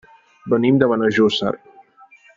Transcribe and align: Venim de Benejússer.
Venim 0.53 0.79
de 0.83 0.89
Benejússer. 0.93 1.55